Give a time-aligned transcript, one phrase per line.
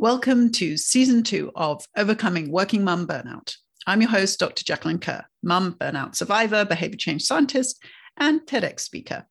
[0.00, 3.56] Welcome to season two of Overcoming Working Mum Burnout.
[3.84, 4.62] I'm your host, Dr.
[4.62, 7.82] Jacqueline Kerr, mum burnout survivor, behavior change scientist,
[8.16, 9.26] and TEDx speaker.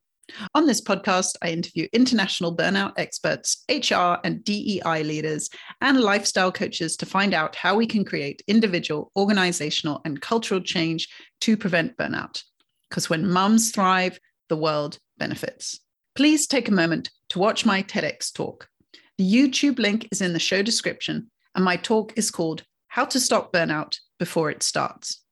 [0.53, 5.49] On this podcast, I interview international burnout experts, HR and DEI leaders,
[5.79, 11.07] and lifestyle coaches to find out how we can create individual, organizational, and cultural change
[11.39, 12.43] to prevent burnout.
[12.89, 15.79] Because when mums thrive, the world benefits.
[16.13, 18.67] Please take a moment to watch my TEDx talk.
[19.17, 23.19] The YouTube link is in the show description, and my talk is called How to
[23.19, 25.23] Stop Burnout Before It Starts.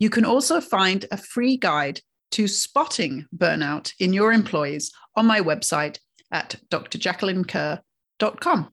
[0.00, 2.00] You can also find a free guide
[2.32, 5.98] to spotting burnout in your employees on my website
[6.32, 8.68] at drjacquelinekerr.com.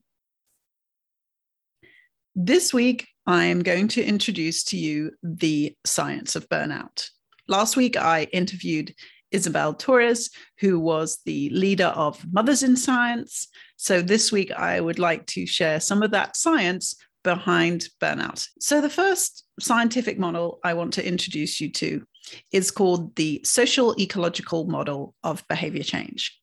[2.34, 7.08] This week, I am going to introduce to you the science of burnout.
[7.46, 8.94] Last week, I interviewed
[9.30, 13.48] Isabel Torres, who was the leader of Mothers in Science.
[13.76, 18.46] So this week, I would like to share some of that science behind burnout.
[18.60, 22.04] So, the first scientific model I want to introduce you to
[22.52, 26.38] is called the social ecological model of behavior change.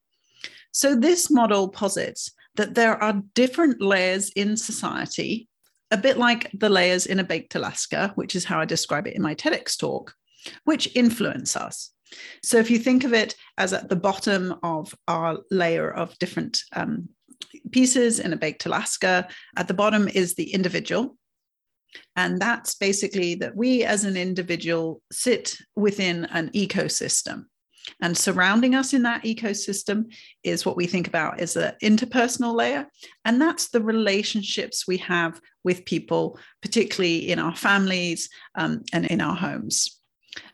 [0.72, 5.48] So, this model posits that there are different layers in society,
[5.92, 9.16] a bit like the layers in a baked Alaska, which is how I describe it
[9.16, 10.14] in my TEDx talk,
[10.64, 11.92] which influence us.
[12.44, 16.62] So if you think of it as at the bottom of our layer of different
[16.74, 17.10] um,
[17.72, 21.18] pieces in a baked Alaska, at the bottom is the individual.
[22.16, 27.46] And that's basically that we as an individual sit within an ecosystem.
[28.02, 30.14] And surrounding us in that ecosystem
[30.44, 32.88] is what we think about as an interpersonal layer.
[33.24, 39.22] And that's the relationships we have with people, particularly in our families um, and in
[39.22, 39.97] our homes.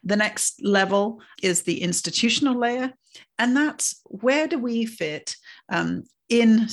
[0.04, 2.94] The next level is the institutional layer,
[3.40, 5.36] and that's where do we fit
[5.70, 6.68] um, in,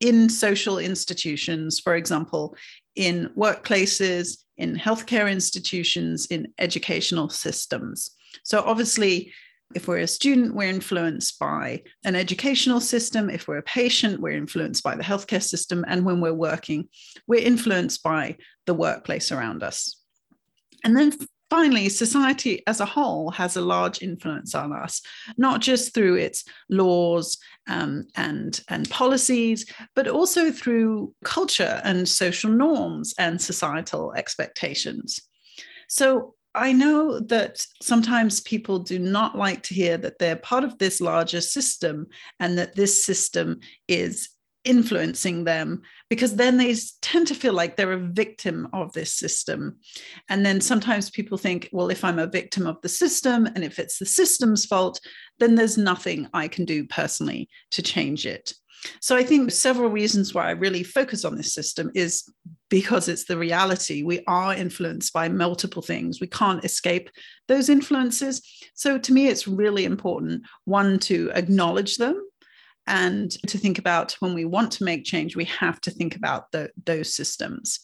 [0.00, 2.56] in social institutions, for example,
[2.96, 8.10] in workplaces, in healthcare institutions, in educational systems.
[8.44, 9.32] So, obviously,
[9.74, 13.30] if we're a student, we're influenced by an educational system.
[13.30, 15.84] If we're a patient, we're influenced by the healthcare system.
[15.88, 16.88] And when we're working,
[17.26, 18.36] we're influenced by
[18.66, 19.96] the workplace around us.
[20.84, 21.12] And then
[21.52, 25.02] finally, society as a whole has a large influence on us,
[25.36, 27.36] not just through its laws
[27.68, 35.20] um, and, and policies, but also through culture and social norms and societal expectations.
[35.90, 40.78] So I know that sometimes people do not like to hear that they're part of
[40.78, 42.06] this larger system
[42.40, 44.30] and that this system is
[44.64, 49.78] influencing them because then they tend to feel like they're a victim of this system.
[50.28, 53.78] And then sometimes people think, well, if I'm a victim of the system and if
[53.78, 55.00] it's the system's fault,
[55.38, 58.52] then there's nothing I can do personally to change it.
[59.00, 62.30] So I think several reasons why I really focus on this system is
[62.68, 64.02] because it's the reality.
[64.02, 66.20] We are influenced by multiple things.
[66.20, 67.08] We can't escape
[67.48, 68.42] those influences.
[68.74, 72.22] So to me, it's really important, one, to acknowledge them
[72.86, 76.50] and to think about when we want to make change, we have to think about
[76.50, 77.78] the, those systems.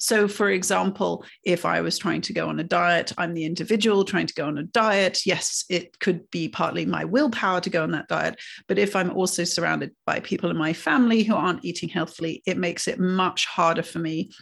[0.00, 4.04] So, for example, if I was trying to go on a diet, I'm the individual
[4.04, 5.24] trying to go on a diet.
[5.24, 8.40] Yes, it could be partly my willpower to go on that diet.
[8.66, 12.58] But if I'm also surrounded by people in my family who aren't eating healthily, it
[12.58, 14.32] makes it much harder for me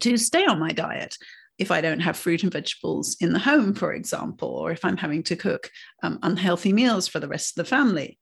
[0.00, 1.16] to stay on my diet
[1.58, 4.96] if I don't have fruit and vegetables in the home, for example, or if I'm
[4.96, 5.70] having to cook
[6.02, 8.18] um, unhealthy meals for the rest of the family.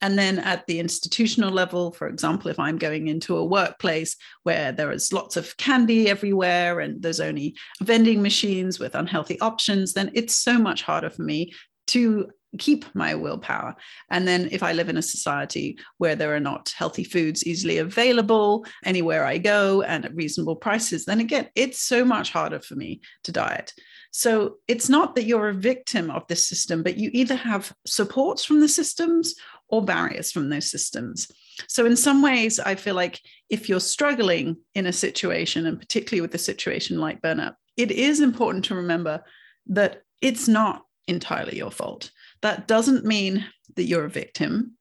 [0.00, 4.72] And then at the institutional level, for example, if I'm going into a workplace where
[4.72, 10.10] there is lots of candy everywhere and there's only vending machines with unhealthy options, then
[10.14, 11.52] it's so much harder for me
[11.88, 13.76] to keep my willpower.
[14.10, 17.78] And then if I live in a society where there are not healthy foods easily
[17.78, 22.74] available anywhere I go and at reasonable prices, then again, it's so much harder for
[22.74, 23.74] me to diet.
[24.10, 28.44] So it's not that you're a victim of this system, but you either have supports
[28.44, 29.34] from the systems
[29.68, 31.30] or barriers from those systems.
[31.68, 33.20] So, in some ways, I feel like
[33.50, 38.20] if you're struggling in a situation, and particularly with a situation like burnout, it is
[38.20, 39.24] important to remember
[39.66, 42.10] that it's not entirely your fault.
[42.42, 44.74] That doesn't mean that you're a victim,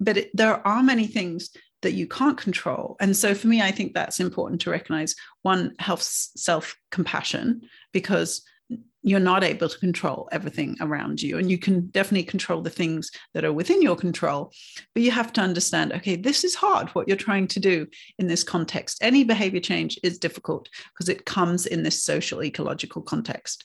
[0.00, 1.50] but it, there are many things
[1.82, 2.96] that you can't control.
[3.00, 7.62] And so, for me, I think that's important to recognize one, health self compassion,
[7.92, 8.42] because
[9.02, 11.38] you're not able to control everything around you.
[11.38, 14.52] And you can definitely control the things that are within your control.
[14.94, 17.86] But you have to understand okay, this is hard what you're trying to do
[18.18, 18.98] in this context.
[19.02, 23.64] Any behavior change is difficult because it comes in this social ecological context.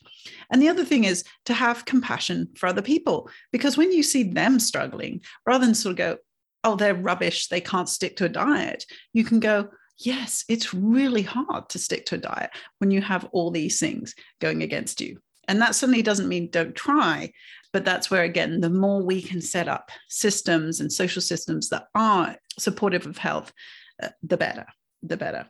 [0.52, 4.24] And the other thing is to have compassion for other people, because when you see
[4.24, 6.18] them struggling, rather than sort of go,
[6.64, 9.70] oh, they're rubbish, they can't stick to a diet, you can go,
[10.00, 12.50] yes, it's really hard to stick to a diet
[12.80, 15.20] when you have all these things going against you.
[15.48, 17.32] And that certainly doesn't mean don't try,
[17.74, 21.88] but that's where, again, the more we can set up systems and social systems that
[21.96, 23.54] are supportive of health,
[24.02, 24.66] uh, the better,
[25.04, 25.48] the better.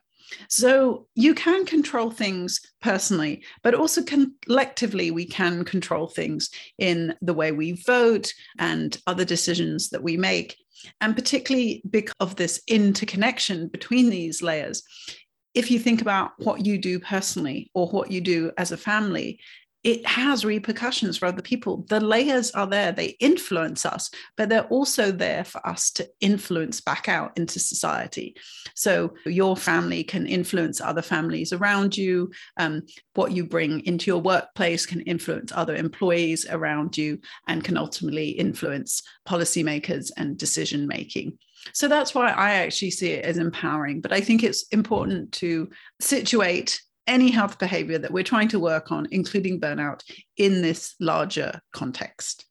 [0.49, 7.33] So you can control things personally, but also collectively, we can control things in the
[7.33, 10.57] way we vote and other decisions that we make.
[11.01, 14.83] And particularly because of this interconnection between these layers,
[15.53, 19.39] if you think about what you do personally or what you do as a family,
[19.83, 21.85] it has repercussions for other people.
[21.89, 26.81] The layers are there, they influence us, but they're also there for us to influence
[26.81, 28.35] back out into society.
[28.75, 32.31] So your family can influence other families around you.
[32.57, 32.83] Um,
[33.13, 38.29] what you bring into your workplace can influence other employees around you and can ultimately
[38.29, 41.37] influence policymakers and decision making.
[41.73, 44.01] So that's why I actually see it as empowering.
[44.01, 45.69] But I think it's important to
[45.99, 50.01] situate any health behavior that we're trying to work on, including burnout,
[50.37, 52.45] in this larger context.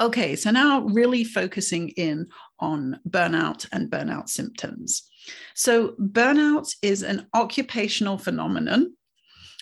[0.00, 2.28] Okay, so now really focusing in
[2.60, 5.08] on burnout and burnout symptoms.
[5.54, 8.94] So, burnout is an occupational phenomenon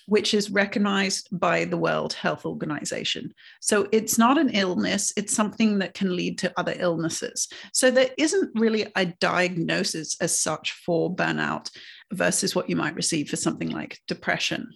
[0.06, 3.32] which is recognized by the World Health Organization.
[3.60, 7.48] So it's not an illness, it's something that can lead to other illnesses.
[7.72, 11.70] So there isn't really a diagnosis as such for burnout
[12.12, 14.72] versus what you might receive for something like depression.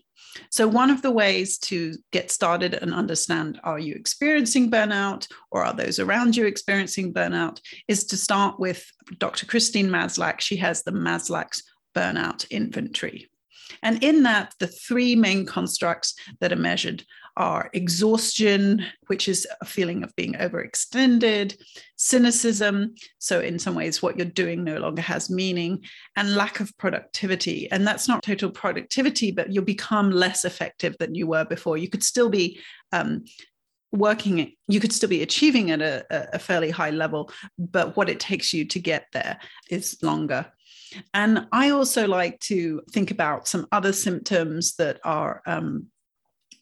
[0.50, 5.64] So, one of the ways to get started and understand are you experiencing burnout or
[5.64, 8.84] are those around you experiencing burnout is to start with
[9.18, 9.46] Dr.
[9.46, 10.40] Christine Maslach.
[10.40, 13.29] She has the Maslach's burnout inventory.
[13.82, 17.04] And in that, the three main constructs that are measured
[17.36, 21.56] are exhaustion, which is a feeling of being overextended,
[21.96, 22.94] cynicism.
[23.18, 25.84] So, in some ways, what you're doing no longer has meaning,
[26.16, 27.70] and lack of productivity.
[27.70, 31.78] And that's not total productivity, but you'll become less effective than you were before.
[31.78, 32.60] You could still be
[32.92, 33.24] um,
[33.92, 37.28] working you could still be achieving at a, a, fairly high level
[37.58, 39.36] but what it takes you to get there
[39.68, 40.46] is longer
[41.14, 45.86] and I also like to think about some other symptoms that are um,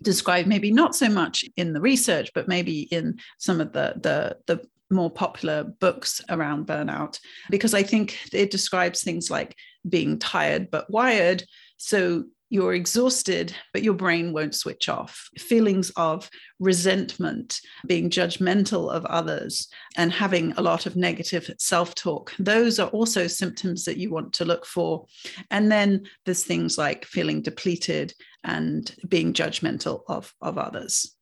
[0.02, 4.36] described, maybe not so much in the research, but maybe in some of the, the,
[4.46, 7.18] the more popular books around burnout,
[7.50, 9.54] because I think it describes things like
[9.88, 11.44] being tired but wired.
[11.76, 15.28] So you're exhausted, but your brain won't switch off.
[15.38, 22.32] Feelings of resentment, being judgmental of others, and having a lot of negative self talk,
[22.38, 25.06] those are also symptoms that you want to look for.
[25.50, 28.14] And then there's things like feeling depleted
[28.44, 31.14] and being judgmental of, of others.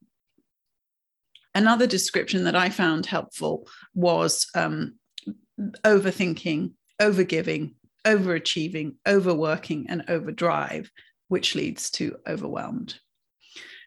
[1.54, 4.98] Another description that I found helpful was um,
[5.84, 7.74] overthinking, overgiving,
[8.04, 10.90] overachieving, overworking, and overdrive
[11.28, 12.98] which leads to overwhelmed.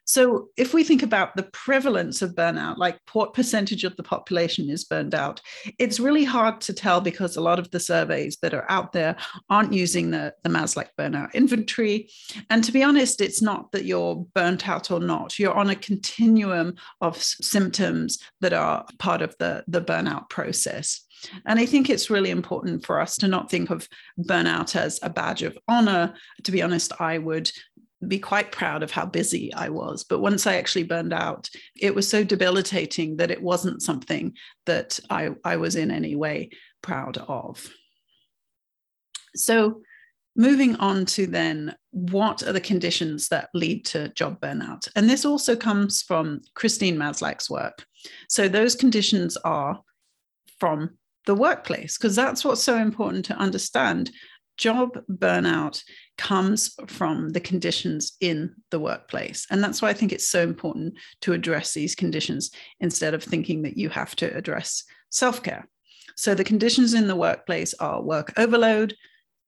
[0.09, 4.67] So, if we think about the prevalence of burnout, like what percentage of the population
[4.67, 5.39] is burned out,
[5.77, 9.17] it's really hard to tell because a lot of the surveys that are out there
[9.51, 12.09] aren't using the, the Maslach burnout inventory.
[12.49, 15.37] And to be honest, it's not that you're burnt out or not.
[15.37, 21.05] You're on a continuum of symptoms that are part of the, the burnout process.
[21.45, 23.87] And I think it's really important for us to not think of
[24.19, 26.13] burnout as a badge of honor.
[26.43, 27.51] To be honest, I would
[28.07, 30.03] be quite proud of how busy I was.
[30.03, 34.33] But once I actually burned out, it was so debilitating that it wasn't something
[34.65, 37.69] that I, I was in any way proud of.
[39.35, 39.81] So,
[40.35, 44.87] moving on to then what are the conditions that lead to job burnout?
[44.95, 47.85] And this also comes from Christine Maslach's work.
[48.29, 49.81] So, those conditions are
[50.59, 50.97] from
[51.29, 54.09] the workplace, because that's what's so important to understand.
[54.57, 55.83] Job burnout
[56.17, 59.45] comes from the conditions in the workplace.
[59.51, 63.61] And that's why I think it's so important to address these conditions instead of thinking
[63.61, 65.69] that you have to address self care.
[66.15, 68.95] So, the conditions in the workplace are work overload,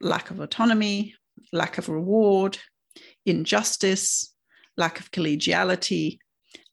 [0.02, 1.16] lack of autonomy,
[1.52, 2.60] lack of reward,
[3.26, 4.36] injustice,
[4.78, 6.20] lack of collegiality,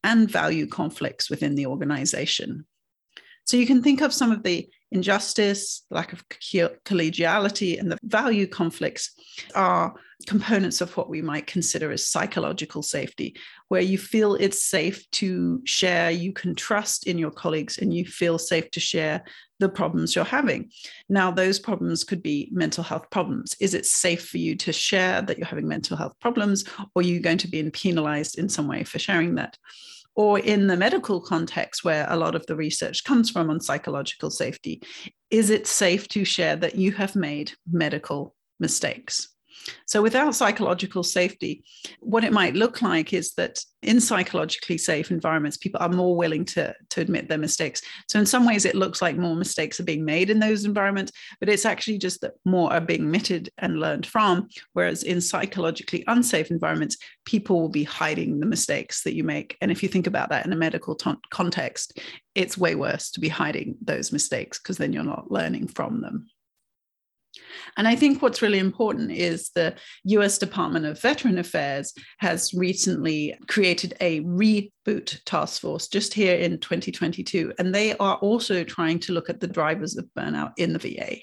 [0.05, 2.67] and value conflicts within the organization.
[3.49, 8.47] So, you can think of some of the injustice, lack of collegiality, and the value
[8.47, 9.13] conflicts
[9.55, 9.95] are
[10.27, 13.35] components of what we might consider as psychological safety,
[13.69, 18.05] where you feel it's safe to share, you can trust in your colleagues, and you
[18.05, 19.25] feel safe to share
[19.61, 20.71] the problems you're having.
[21.09, 23.57] Now, those problems could be mental health problems.
[23.61, 26.65] Is it safe for you to share that you're having mental health problems,
[26.95, 29.57] or are you going to be penalized in some way for sharing that?
[30.19, 34.31] Or in the medical context where a lot of the research comes from on psychological
[34.31, 34.83] safety,
[35.31, 39.29] is it safe to share that you have made medical mistakes?
[39.87, 41.65] So, without psychological safety,
[42.01, 46.45] what it might look like is that in psychologically safe environments, people are more willing
[46.45, 47.81] to, to admit their mistakes.
[48.09, 51.13] So, in some ways, it looks like more mistakes are being made in those environments,
[51.41, 54.49] but it's actually just that more are being admitted and learned from.
[54.73, 59.57] Whereas in psychologically unsafe environments, people will be hiding the mistakes that you make.
[59.61, 61.99] And if you think about that in a medical t- context,
[62.35, 66.29] it's way worse to be hiding those mistakes because then you're not learning from them.
[67.77, 73.37] And I think what's really important is the US Department of Veteran Affairs has recently
[73.47, 77.53] created a reboot task force just here in 2022.
[77.59, 81.19] And they are also trying to look at the drivers of burnout in the VA.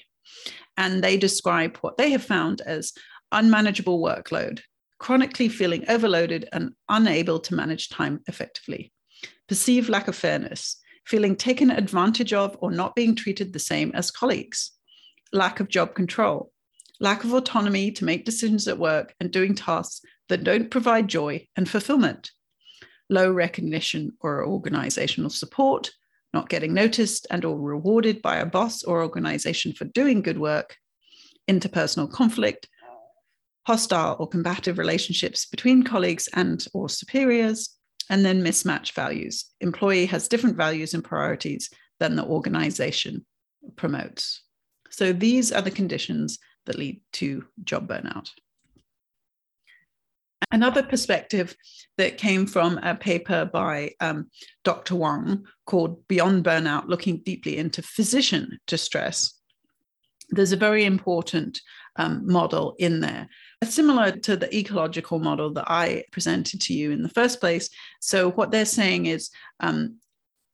[0.76, 2.92] And they describe what they have found as
[3.32, 4.60] unmanageable workload,
[4.98, 8.92] chronically feeling overloaded and unable to manage time effectively,
[9.48, 14.10] perceived lack of fairness, feeling taken advantage of or not being treated the same as
[14.10, 14.72] colleagues
[15.36, 16.50] lack of job control,
[17.00, 21.46] lack of autonomy to make decisions at work and doing tasks that don't provide joy
[21.56, 22.30] and fulfillment,
[23.08, 25.92] low recognition or organizational support,
[26.34, 30.76] not getting noticed and or rewarded by a boss or organization for doing good work,
[31.48, 32.68] interpersonal conflict,
[33.66, 37.76] hostile or combative relationships between colleagues and or superiors,
[38.08, 39.46] and then mismatch values.
[39.60, 43.26] Employee has different values and priorities than the organization
[43.74, 44.42] promotes.
[44.96, 48.30] So these are the conditions that lead to job burnout.
[50.50, 51.54] Another perspective
[51.98, 54.30] that came from a paper by um,
[54.64, 54.94] Dr.
[54.94, 59.34] Wang called Beyond Burnout, looking deeply into physician distress.
[60.30, 61.60] There's a very important
[61.96, 63.28] um, model in there,
[63.64, 67.68] similar to the ecological model that I presented to you in the first place.
[68.00, 69.28] So, what they're saying is
[69.60, 69.98] um,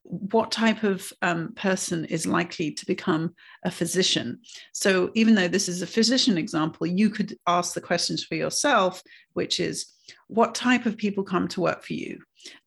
[0.03, 3.33] what type of um, person is likely to become
[3.63, 4.39] a physician.
[4.73, 9.01] So, even though this is a physician example, you could ask the questions for yourself,
[9.33, 9.93] which is
[10.27, 12.19] what type of people come to work for you?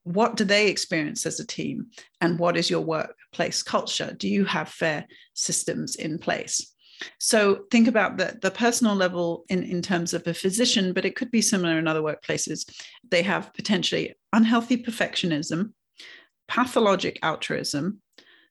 [0.04, 1.88] What do they experience as a team?
[2.20, 4.14] And what is your workplace culture?
[4.16, 6.72] Do you have fair systems in place?
[7.18, 11.14] So think about the, the personal level in, in terms of a physician, but it
[11.14, 12.66] could be similar in other workplaces.
[13.10, 15.72] They have potentially unhealthy perfectionism,
[16.48, 18.00] pathologic altruism,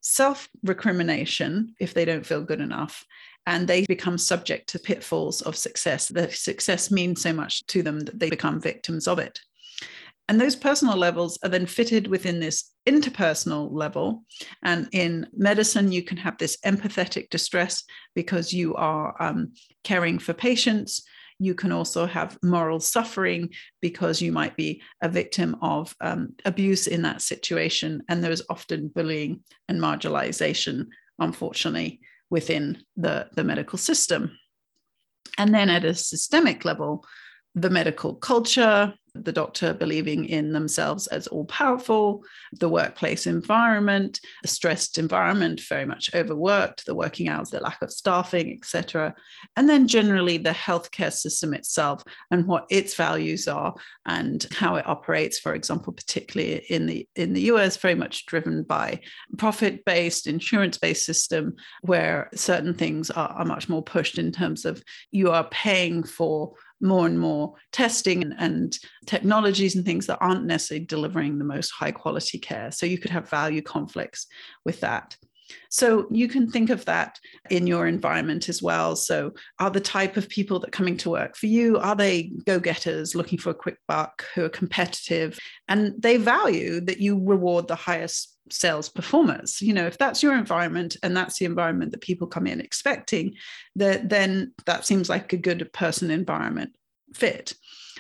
[0.02, 3.06] self recrimination if they don't feel good enough,
[3.46, 6.08] and they become subject to pitfalls of success.
[6.08, 9.40] That success means so much to them that they become victims of it.
[10.28, 14.24] And those personal levels are then fitted within this interpersonal level.
[14.64, 17.84] And in medicine, you can have this empathetic distress
[18.16, 21.04] because you are um, caring for patients.
[21.40, 23.50] You can also have moral suffering
[23.82, 28.04] because you might be a victim of um, abuse in that situation.
[28.08, 30.88] And there's often bullying and marginalization,
[31.20, 32.00] unfortunately,
[32.30, 34.38] within the, the medical system.
[35.38, 37.06] And then at a systemic level,
[37.54, 44.48] the medical culture, the doctor believing in themselves as all powerful, the workplace environment, a
[44.48, 49.16] stressed environment, very much overworked, the working hours, the lack of staffing, etc.
[49.56, 53.74] And then generally the healthcare system itself and what its values are
[54.06, 58.64] and how it operates, for example, particularly in the in the US, very much driven
[58.64, 59.00] by
[59.38, 65.32] profit-based, insurance-based system where certain things are, are much more pushed in terms of you
[65.32, 70.86] are paying for more and more testing and, and, technologies and things that aren't necessarily
[70.86, 72.72] delivering the most high quality care.
[72.72, 74.26] So you could have value conflicts
[74.66, 75.16] with that.
[75.70, 78.96] So you can think of that in your environment as well.
[78.96, 83.16] So are the type of people that coming to work for you, are they go-getters
[83.16, 87.76] looking for a quick buck who are competitive and they value that you reward the
[87.76, 89.62] highest sales performers.
[89.62, 93.34] You know if that's your environment and that's the environment that people come in expecting
[93.76, 96.72] that then that seems like a good person environment
[97.14, 97.54] fit.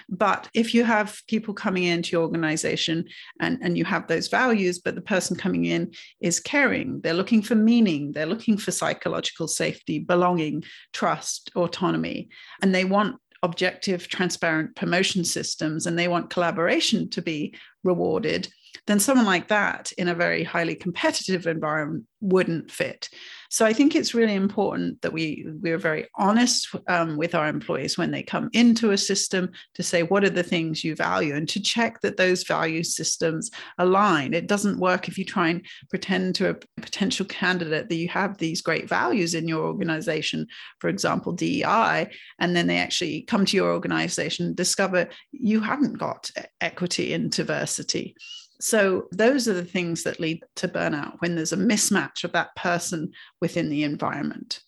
[0.10, 3.06] But if you have people coming into your organization
[3.40, 7.42] and, and you have those values, but the person coming in is caring, they're looking
[7.42, 12.30] for meaning, they're looking for psychological safety, belonging, trust, autonomy,
[12.62, 18.48] and they want objective, transparent promotion systems and they want collaboration to be rewarded
[18.88, 23.10] then someone like that in a very highly competitive environment wouldn't fit.
[23.50, 27.98] So I think it's really important that we we're very honest um, with our employees
[27.98, 31.48] when they come into a system to say what are the things you value and
[31.50, 34.34] to check that those value systems align.
[34.34, 38.38] It doesn't work if you try and pretend to a potential candidate that you have
[38.38, 40.48] these great values in your organization,
[40.80, 46.30] for example, DEI, and then they actually come to your organization discover you haven't got
[46.62, 48.16] equity and diversity
[48.60, 52.56] So, those are the things that lead to burnout when there's a mismatch of that
[52.56, 54.62] person within the environment.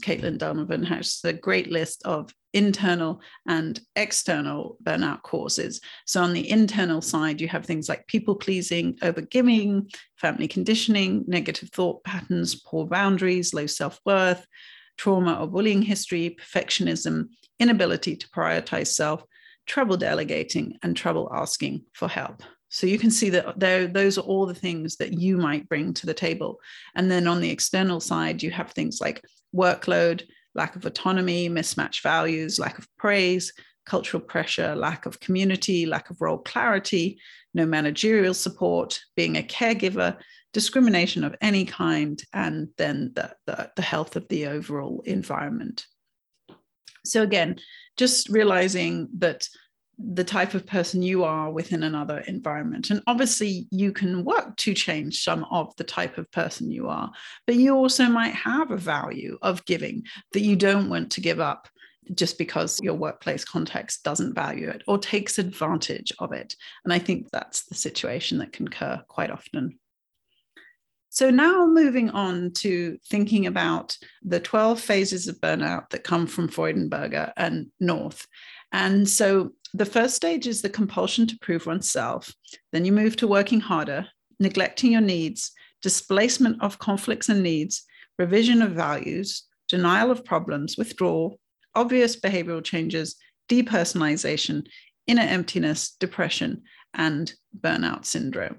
[0.00, 5.80] Caitlin Donovan has a great list of internal and external burnout causes.
[6.06, 11.70] So, on the internal side, you have things like people pleasing, overgiving, family conditioning, negative
[11.70, 14.46] thought patterns, poor boundaries, low self worth,
[14.96, 17.28] trauma or bullying history, perfectionism,
[17.58, 19.24] inability to prioritize self,
[19.66, 22.42] trouble delegating, and trouble asking for help.
[22.68, 26.06] So you can see that those are all the things that you might bring to
[26.06, 26.60] the table.
[26.94, 30.22] And then on the external side, you have things like workload,
[30.54, 33.52] lack of autonomy, mismatched values, lack of praise,
[33.86, 37.18] cultural pressure, lack of community, lack of role clarity,
[37.54, 40.16] no managerial support, being a caregiver,
[40.52, 45.86] discrimination of any kind, and then the, the, the health of the overall environment.
[47.04, 47.60] So, again,
[47.96, 49.48] just realizing that
[49.98, 52.90] the type of person you are within another environment.
[52.90, 57.10] And obviously, you can work to change some of the type of person you are,
[57.46, 61.40] but you also might have a value of giving that you don't want to give
[61.40, 61.68] up
[62.14, 66.54] just because your workplace context doesn't value it or takes advantage of it.
[66.84, 69.78] And I think that's the situation that can occur quite often.
[71.16, 76.46] So, now moving on to thinking about the 12 phases of burnout that come from
[76.46, 78.26] Freudenberger and North.
[78.70, 82.34] And so, the first stage is the compulsion to prove oneself.
[82.70, 84.08] Then you move to working harder,
[84.40, 87.84] neglecting your needs, displacement of conflicts and needs,
[88.18, 91.40] revision of values, denial of problems, withdrawal,
[91.74, 93.16] obvious behavioral changes,
[93.48, 94.66] depersonalization,
[95.06, 98.58] inner emptiness, depression, and burnout syndrome.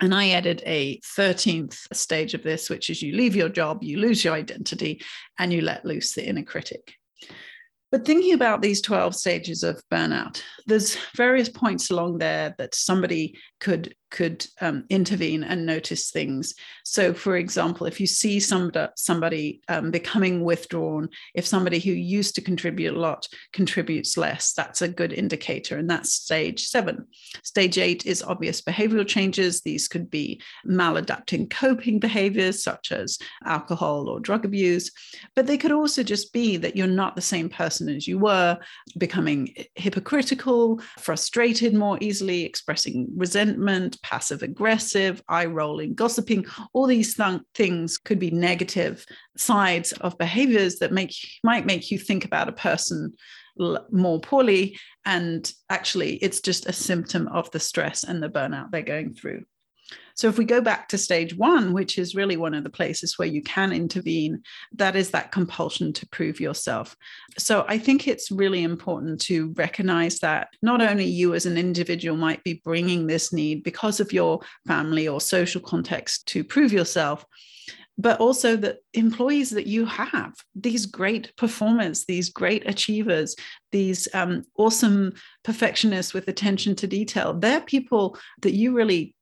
[0.00, 3.98] And I added a 13th stage of this, which is you leave your job, you
[3.98, 5.00] lose your identity,
[5.38, 6.94] and you let loose the inner critic.
[7.90, 13.38] But thinking about these 12 stages of burnout, there's various points along there that somebody
[13.60, 16.54] could could um, intervene and notice things.
[16.84, 22.34] So, for example, if you see somebody, somebody um, becoming withdrawn, if somebody who used
[22.36, 25.76] to contribute a lot contributes less, that's a good indicator.
[25.76, 27.06] And that's stage seven.
[27.42, 29.60] Stage eight is obvious behavioral changes.
[29.60, 34.90] These could be maladapting coping behaviors, such as alcohol or drug abuse.
[35.34, 38.58] But they could also just be that you're not the same person as you were,
[38.96, 46.46] becoming hypocritical, frustrated more easily, expressing resentment passive aggressive, eye rolling, gossiping.
[46.72, 49.04] All these th- things could be negative
[49.36, 53.12] sides of behaviors that make might make you think about a person
[53.90, 58.82] more poorly and actually it's just a symptom of the stress and the burnout they're
[58.82, 59.42] going through
[60.16, 63.18] so, if we go back to stage one, which is really one of the places
[63.18, 66.96] where you can intervene, that is that compulsion to prove yourself.
[67.36, 72.16] So, I think it's really important to recognize that not only you as an individual
[72.16, 77.26] might be bringing this need because of your family or social context to prove yourself,
[77.98, 83.34] but also the employees that you have these great performers these great achievers
[83.72, 89.15] these um, awesome perfectionists with attention to detail they're people that you really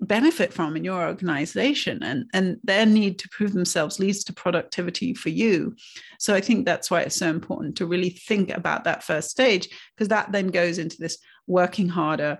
[0.00, 5.14] benefit from in your organization and and their need to prove themselves leads to productivity
[5.14, 5.74] for you.
[6.18, 9.68] So i think that's why it's so important to really think about that first stage
[9.94, 12.38] because that then goes into this working harder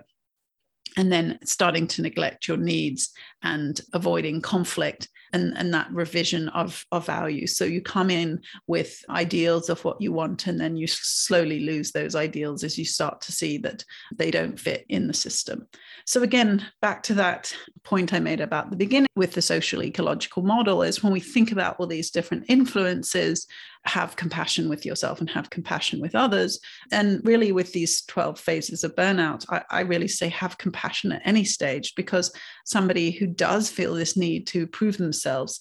[0.97, 3.11] and then starting to neglect your needs
[3.43, 7.55] and avoiding conflict and, and that revision of, of values.
[7.55, 11.91] So you come in with ideals of what you want, and then you slowly lose
[11.91, 15.67] those ideals as you start to see that they don't fit in the system.
[16.05, 20.43] So, again, back to that point I made about the beginning with the social ecological
[20.43, 23.47] model is when we think about all these different influences,
[23.85, 26.59] have compassion with yourself and have compassion with others.
[26.91, 31.23] And really, with these 12 phases of burnout, I, I really say have compassion at
[31.25, 32.31] any stage because
[32.65, 35.59] somebody who does feel this need to prove themselves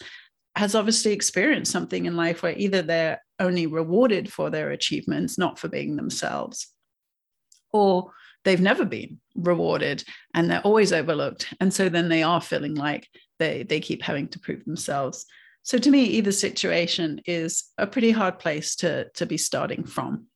[0.56, 5.59] has obviously experienced something in life where either they're only rewarded for their achievements, not
[5.59, 6.68] for being themselves,
[7.72, 8.11] or
[8.44, 11.53] they've never been rewarded and they're always overlooked.
[11.61, 15.26] And so then they are feeling like they, they keep having to prove themselves.
[15.62, 20.26] So to me, either situation is a pretty hard place to, to be starting from.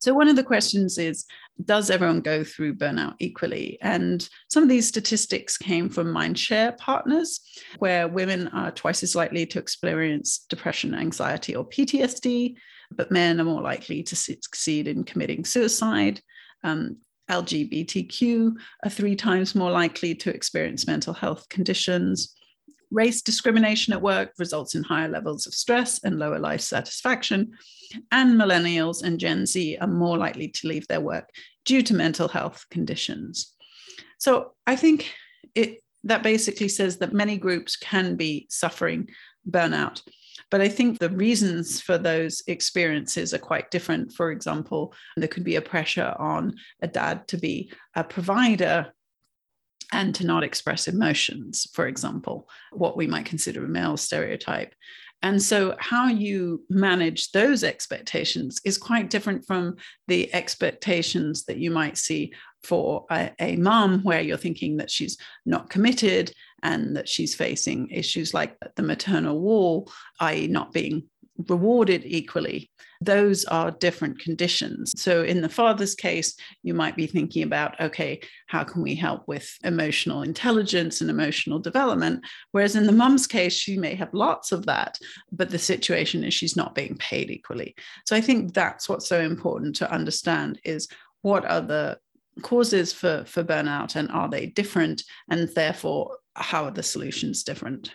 [0.00, 1.24] So one of the questions is,
[1.64, 3.78] does everyone go through burnout equally?
[3.82, 7.40] And some of these statistics came from Mindshare partners,
[7.78, 12.54] where women are twice as likely to experience depression, anxiety, or PTSD,
[12.92, 16.20] but men are more likely to succeed in committing suicide.
[16.64, 16.98] Um,
[17.30, 18.52] LGBTQ
[18.84, 22.34] are three times more likely to experience mental health conditions.
[22.90, 27.52] Race discrimination at work results in higher levels of stress and lower life satisfaction.
[28.12, 31.28] And millennials and Gen Z are more likely to leave their work
[31.66, 33.54] due to mental health conditions.
[34.18, 35.12] So I think
[35.54, 39.08] it that basically says that many groups can be suffering
[39.48, 40.00] burnout.
[40.50, 44.12] But I think the reasons for those experiences are quite different.
[44.12, 48.92] For example, there could be a pressure on a dad to be a provider
[49.92, 54.74] and to not express emotions, for example, what we might consider a male stereotype.
[55.22, 61.72] And so, how you manage those expectations is quite different from the expectations that you
[61.72, 62.32] might see
[62.62, 65.16] for a, a mom, where you're thinking that she's
[65.46, 69.90] not committed and that she's facing issues like the maternal wall,
[70.20, 71.04] i.e., not being
[71.48, 72.70] rewarded equally.
[73.00, 75.00] Those are different conditions.
[75.00, 79.28] So, in the father's case, you might be thinking about, okay, how can we help
[79.28, 82.24] with emotional intelligence and emotional development?
[82.50, 84.98] Whereas in the mum's case, she may have lots of that,
[85.30, 87.76] but the situation is she's not being paid equally.
[88.04, 90.88] So, I think that's what's so important to understand is
[91.22, 91.98] what are the
[92.42, 95.02] causes for, for burnout and are they different?
[95.30, 97.94] And therefore, how are the solutions different?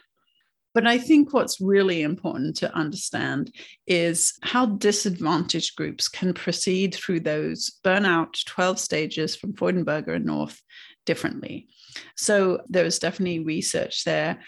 [0.74, 3.54] But I think what's really important to understand
[3.86, 10.62] is how disadvantaged groups can proceed through those burnout 12 stages from Freudenberger and North
[11.06, 11.68] differently.
[12.16, 14.40] So there is definitely research there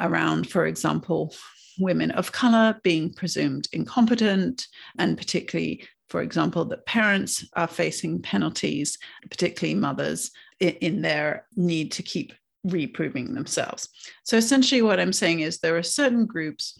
[0.00, 1.34] around, for example,
[1.78, 4.66] women of color being presumed incompetent,
[4.98, 8.98] and particularly, for example, that parents are facing penalties,
[9.28, 13.88] particularly mothers, in their need to keep reproving themselves.
[14.22, 16.78] So essentially, what I'm saying is there are certain groups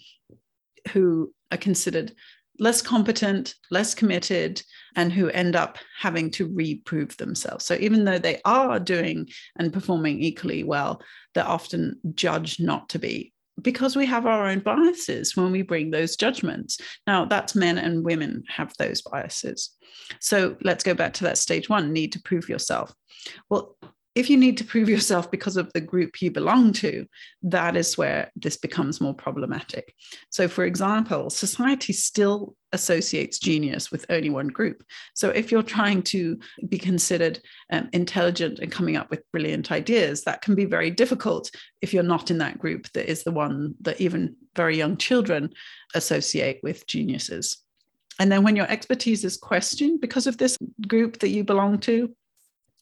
[0.93, 2.13] who are considered
[2.61, 4.63] less competent, less committed,
[4.95, 7.65] and who end up having to reprove themselves.
[7.65, 11.03] So even though they are doing and performing equally well,
[11.35, 15.91] they're often judged not to be because we have our own biases when we bring
[15.91, 16.79] those judgments.
[17.07, 19.71] Now, that's men and women have those biases.
[20.21, 22.93] So let's go back to that stage one need to prove yourself.
[23.49, 23.77] Well,
[24.15, 27.07] if you need to prove yourself because of the group you belong to,
[27.43, 29.93] that is where this becomes more problematic.
[30.31, 34.85] So, for example, society still associates genius with only one group.
[35.15, 37.41] So, if you're trying to be considered
[37.73, 41.51] um, intelligent and coming up with brilliant ideas, that can be very difficult
[41.83, 45.51] if you're not in that group that is the one that even very young children
[45.95, 47.65] associate with geniuses.
[48.21, 52.15] And then when your expertise is questioned because of this group that you belong to,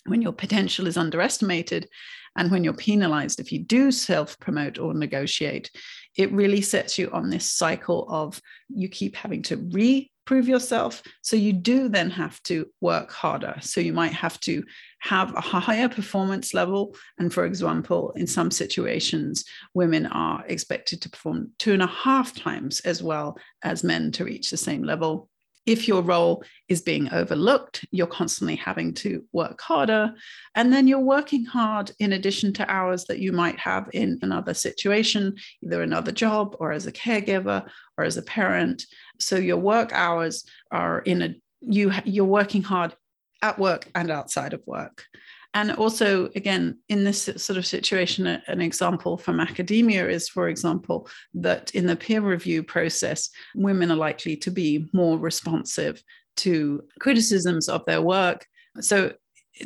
[0.07, 1.89] when your potential is underestimated
[2.37, 5.71] and when you're penalized if you do self promote or negotiate,
[6.17, 11.03] it really sets you on this cycle of you keep having to reprove yourself.
[11.21, 13.57] So you do then have to work harder.
[13.61, 14.63] So you might have to
[15.01, 16.95] have a higher performance level.
[17.19, 22.35] And for example, in some situations, women are expected to perform two and a half
[22.35, 25.29] times as well as men to reach the same level
[25.67, 30.13] if your role is being overlooked, you're constantly having to work harder.
[30.55, 34.55] And then you're working hard in addition to hours that you might have in another
[34.55, 38.85] situation, either another job or as a caregiver or as a parent.
[39.21, 42.95] So your work hours are in a you you're working hard
[43.41, 45.05] at work and outside of work.
[45.55, 51.09] And also, again, in this sort of situation, an example from academia is, for example,
[51.35, 56.03] that in the peer review process, women are likely to be more responsive
[56.39, 58.47] to criticisms of their work.
[58.81, 59.13] So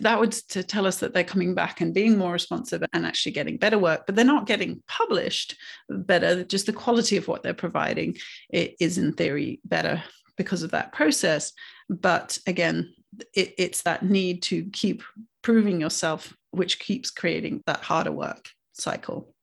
[0.01, 3.33] that would to tell us that they're coming back and being more responsive and actually
[3.33, 5.57] getting better work but they're not getting published
[5.89, 8.17] better just the quality of what they're providing
[8.51, 10.03] is in theory better
[10.37, 11.53] because of that process
[11.89, 12.93] but again
[13.35, 15.03] it, it's that need to keep
[15.43, 19.35] proving yourself, which keeps creating that harder work cycle.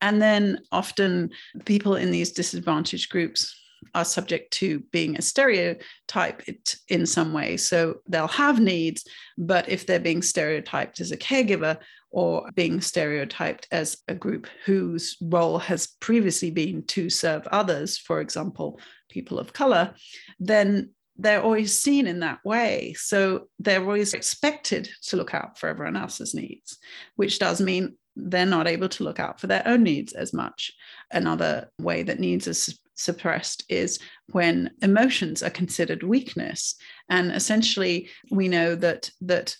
[0.00, 1.30] And then often
[1.64, 3.54] people in these disadvantaged groups
[3.94, 6.42] are subject to being a stereotype
[6.88, 7.56] in some way.
[7.56, 9.04] So they'll have needs,
[9.38, 11.78] but if they're being stereotyped as a caregiver
[12.10, 18.20] or being stereotyped as a group whose role has previously been to serve others, for
[18.20, 19.94] example, people of color,
[20.38, 22.94] then they're always seen in that way.
[22.96, 26.78] So they're always expected to look out for everyone else's needs,
[27.16, 30.72] which does mean they're not able to look out for their own needs as much.
[31.12, 33.98] Another way that needs are suppressed is
[34.32, 36.74] when emotions are considered weakness.
[37.08, 39.56] And essentially, we know that that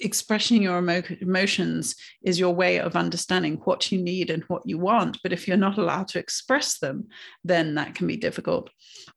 [0.00, 4.78] expressing your emo- emotions is your way of understanding what you need and what you
[4.78, 5.18] want.
[5.22, 7.08] But if you're not allowed to express them,
[7.44, 8.70] then that can be difficult.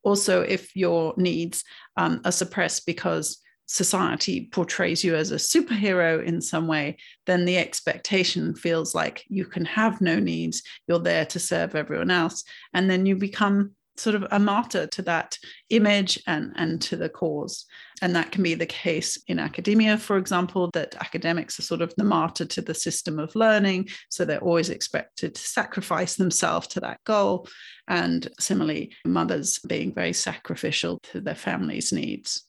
[0.04, 1.64] Also, if your needs
[1.98, 7.58] um, are suppressed because society portrays you as a superhero in some way, then the
[7.58, 10.62] expectation feels like you can have no needs.
[10.88, 12.44] You're there to serve everyone else.
[12.74, 15.38] And then you become sort of a martyr to that
[15.70, 17.66] image and, and to the cause.
[18.02, 21.94] And that can be the case in academia, for example, that academics are sort of
[21.96, 23.90] the martyr to the system of learning.
[24.10, 27.48] So they're always expected to sacrifice themselves to that goal.
[27.88, 32.44] And similarly, mothers being very sacrificial to their family's needs.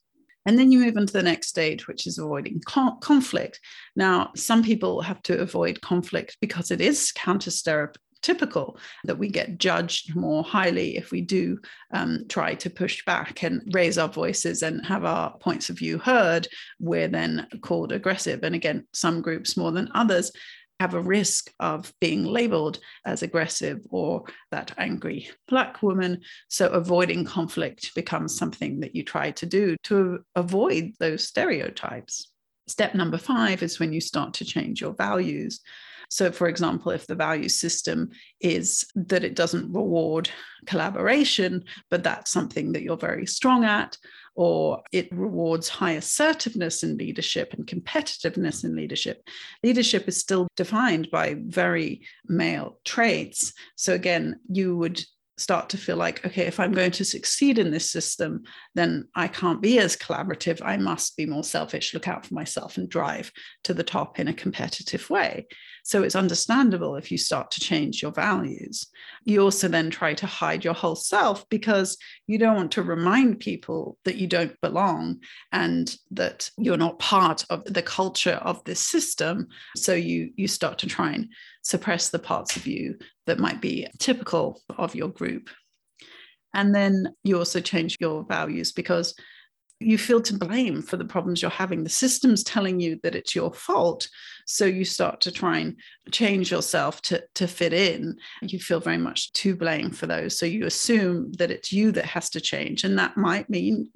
[0.46, 3.60] And then you move into the next stage, which is avoiding con- conflict.
[3.96, 7.50] Now, some people have to avoid conflict because it is counter
[8.26, 11.56] typical that we get judged more highly if we do
[11.92, 15.96] um, try to push back and raise our voices and have our points of view
[15.96, 16.48] heard.
[16.80, 18.42] We're then called aggressive.
[18.42, 20.32] And again, some groups more than others
[20.80, 26.20] have a risk of being labeled as aggressive or that angry black woman.
[26.48, 32.30] So avoiding conflict becomes something that you try to do to avoid those stereotypes.
[32.66, 35.60] Step number five is when you start to change your values.
[36.08, 40.30] So, for example, if the value system is that it doesn't reward
[40.66, 43.96] collaboration, but that's something that you're very strong at,
[44.34, 49.26] or it rewards high assertiveness in leadership and competitiveness in leadership.
[49.62, 53.54] Leadership is still defined by very male traits.
[53.76, 55.02] So, again, you would
[55.38, 58.42] start to feel like, okay, if I'm going to succeed in this system,
[58.74, 60.60] then I can't be as collaborative.
[60.64, 63.30] I must be more selfish, look out for myself, and drive
[63.64, 65.46] to the top in a competitive way.
[65.84, 68.88] So it's understandable if you start to change your values.
[69.24, 71.96] You also then try to hide your whole self because
[72.26, 75.20] you don't want to remind people that you don't belong
[75.52, 79.46] and that you're not part of the culture of this system.
[79.76, 81.28] So you you start to try and
[81.62, 85.50] suppress the parts of you that might be typical of your group.
[86.54, 89.14] And then you also change your values because
[89.78, 91.84] you feel to blame for the problems you're having.
[91.84, 94.08] The system's telling you that it's your fault.
[94.46, 95.76] So you start to try and
[96.12, 98.16] change yourself to, to fit in.
[98.40, 100.38] You feel very much to blame for those.
[100.38, 102.84] So you assume that it's you that has to change.
[102.84, 103.90] And that might mean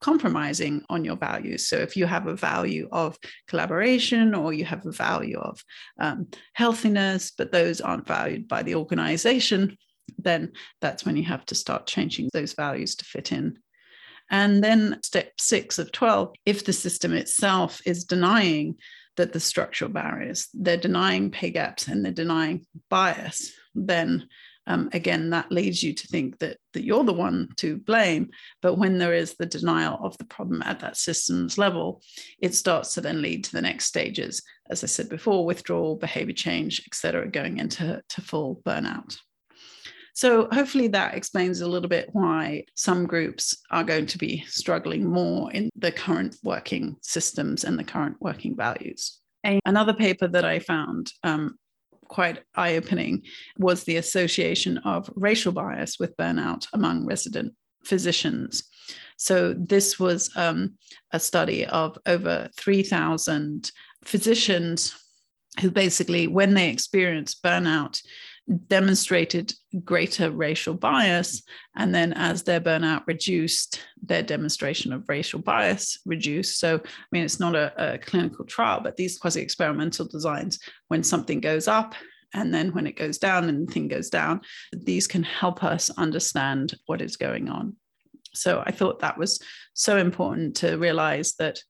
[0.00, 1.68] compromising on your values.
[1.68, 5.62] So if you have a value of collaboration or you have a value of
[5.98, 9.76] um, healthiness, but those aren't valued by the organization,
[10.18, 13.58] then that's when you have to start changing those values to fit in
[14.30, 18.76] and then step six of 12, if the system itself is denying
[19.16, 24.28] that the structural barriers, they're denying pay gaps and they're denying bias, then
[24.68, 28.30] um, again, that leads you to think that, that you're the one to blame.
[28.62, 32.02] But when there is the denial of the problem at that systems level,
[32.40, 36.34] it starts to then lead to the next stages, as I said before, withdrawal, behavior
[36.34, 39.16] change, et cetera, going into to full burnout.
[40.14, 45.04] So, hopefully, that explains a little bit why some groups are going to be struggling
[45.04, 49.20] more in the current working systems and the current working values.
[49.64, 51.56] Another paper that I found um,
[52.08, 53.22] quite eye opening
[53.58, 58.64] was the association of racial bias with burnout among resident physicians.
[59.16, 60.74] So, this was um,
[61.12, 63.70] a study of over 3,000
[64.04, 64.94] physicians
[65.60, 68.00] who basically, when they experienced burnout,
[68.66, 69.52] demonstrated
[69.84, 71.42] greater racial bias.
[71.76, 76.58] And then as their burnout reduced, their demonstration of racial bias reduced.
[76.58, 80.58] So, I mean, it's not a, a clinical trial, but these quasi experimental designs,
[80.88, 81.94] when something goes up,
[82.34, 84.40] and then when it goes down and the thing goes down,
[84.72, 87.76] these can help us understand what is going on.
[88.34, 89.40] So I thought that was
[89.74, 91.60] so important to realize that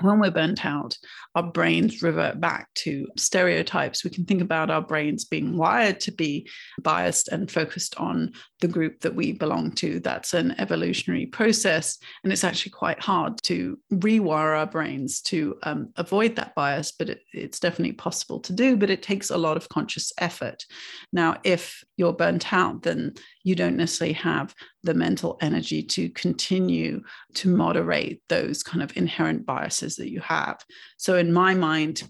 [0.00, 0.96] when we're burnt out,
[1.34, 4.04] our brains revert back to stereotypes.
[4.04, 6.48] We can think about our brains being wired to be
[6.82, 8.32] biased and focused on
[8.64, 10.00] the group that we belong to.
[10.00, 11.98] That's an evolutionary process.
[12.22, 17.10] And it's actually quite hard to rewire our brains to um, avoid that bias, but
[17.10, 18.78] it, it's definitely possible to do.
[18.78, 20.64] But it takes a lot of conscious effort.
[21.12, 27.02] Now, if you're burnt out, then you don't necessarily have the mental energy to continue
[27.34, 30.64] to moderate those kind of inherent biases that you have.
[30.96, 32.04] So, in my mind,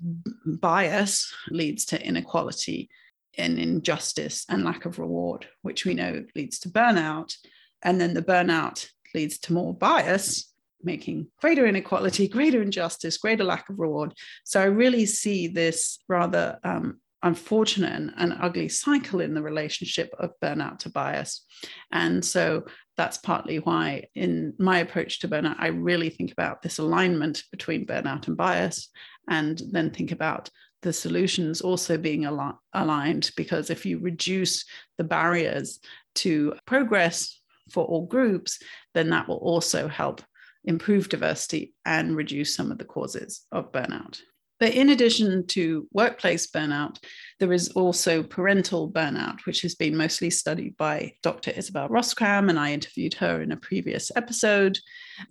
[0.47, 2.91] bias leads to inequality
[3.39, 7.35] and injustice and lack of reward, which we know leads to burnout.
[7.83, 13.69] And then the burnout leads to more bias, making greater inequality, greater injustice, greater lack
[13.69, 14.15] of reward.
[14.45, 20.15] So I really see this rather um, unfortunate and, and, ugly cycle in the relationship
[20.19, 21.45] of burnout to bias.
[21.91, 22.67] And so
[22.97, 27.87] that's partly why, in my approach to burnout, I really think about this alignment between
[27.87, 28.91] burnout and bias,
[29.29, 30.51] and then think about
[30.85, 33.33] the solutions also being al- aligned.
[33.37, 34.65] Because if you reduce
[34.99, 35.81] the barriers
[36.17, 38.61] to progress for all groups,
[38.95, 40.23] then that will also help
[40.65, 44.21] improve diversity and reduce some of the causes of burnout.
[44.65, 46.97] But in addition to workplace burnout,
[47.39, 51.51] there is also parental burnout, which has been mostly studied by Dr.
[51.51, 54.79] Isabel Roskam, and I interviewed her in a previous episode.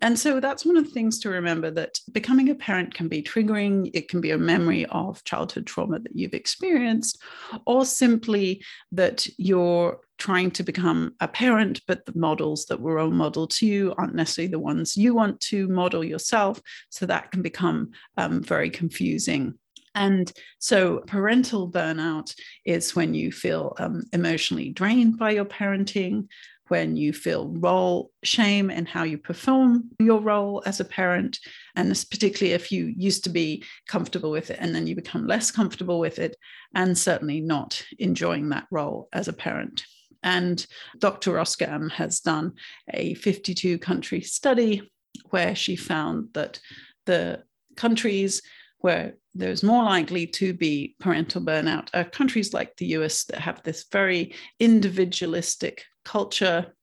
[0.04, 3.24] And so that's one of the things to remember that becoming a parent can be
[3.24, 3.90] triggering.
[3.96, 7.20] It can be a memory of childhood trauma that you've experienced,
[7.66, 13.12] or simply that you're trying to become a parent, but the models that were role
[13.12, 16.62] model to you aren't necessarily the ones you want to model yourself.
[16.90, 19.56] So that can become um, very confusing.
[19.96, 22.34] And so, parental burnout
[22.64, 26.30] is when you feel um, emotionally drained by your parenting,
[26.70, 31.38] when you feel role shame in how you perform your role as a parent.
[31.76, 35.28] And this, particularly if you used to be comfortable with it and then you become
[35.28, 36.38] less comfortable with it,
[36.74, 39.84] and certainly not enjoying that role as a parent.
[40.24, 40.66] And
[41.00, 41.34] Dr.
[41.34, 42.54] Roskam has done
[42.94, 44.90] a 52 country study
[45.30, 46.60] where she found that
[47.06, 47.44] the
[47.76, 48.42] countries
[48.80, 53.64] where there's more likely to be parental burnout are countries like the US that have
[53.64, 56.74] this very individualistic culture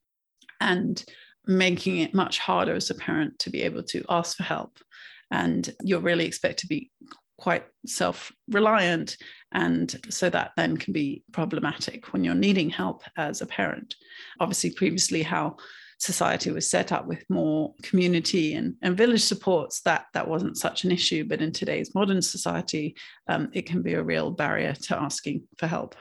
[0.60, 1.04] and
[1.46, 4.78] making it much harder as a parent to be able to ask for help.
[5.30, 6.90] And you're really expected to be
[7.38, 9.16] quite self reliant.
[9.52, 13.94] And so that then can be problematic when you're needing help as a parent.
[14.38, 15.56] Obviously, previously, how
[15.98, 20.84] society was set up with more community and, and village supports, that, that wasn't such
[20.84, 21.24] an issue.
[21.24, 22.96] But in today's modern society,
[23.28, 25.94] um, it can be a real barrier to asking for help.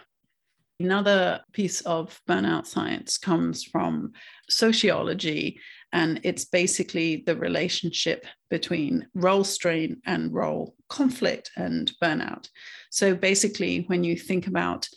[0.80, 4.14] Another piece of burnout science comes from
[4.48, 5.60] sociology,
[5.92, 12.48] and it's basically the relationship between role strain and role conflict and burnout.
[12.90, 14.88] So, basically, when you think about